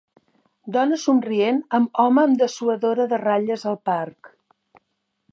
Dona 0.75 0.97
somrient 1.01 1.59
amb 1.79 1.99
home 2.03 2.23
amb 2.29 2.39
dessuadora 2.43 3.05
de 3.11 3.19
ratlles 3.25 3.67
al 3.73 3.77
parc. 3.91 4.31